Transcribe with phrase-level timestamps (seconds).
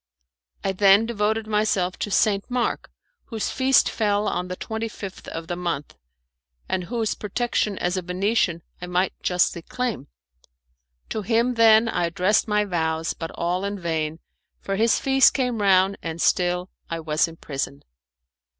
[0.63, 2.49] I then devoted myself to St.
[2.49, 2.89] Mark,
[3.25, 5.95] whose feast fell on the twenty fifth of the month,
[6.67, 10.07] and whose protection as a Venetian I might justly claim.
[11.09, 14.17] To him, then, I addressed my vows, but all in vain,
[14.59, 17.83] for his feast came round and still I was in prison.